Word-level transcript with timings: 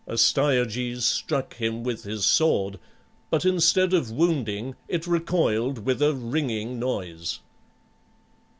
Astyages 0.07 1.05
struck 1.05 1.57
him 1.57 1.83
with 1.83 2.05
his 2.05 2.25
sword, 2.25 2.79
but 3.29 3.45
instead 3.45 3.93
of 3.93 4.09
wounding, 4.09 4.73
it 4.87 5.05
recoiled 5.05 5.85
with 5.85 6.01
a 6.01 6.15
ringing 6.15 6.79
noise. 6.79 7.37